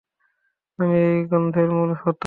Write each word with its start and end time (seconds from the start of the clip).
আমিই 0.79 1.03
এই 1.07 1.19
গন্ধের 1.31 1.67
মূল 1.71 1.91
হোতা। 2.01 2.19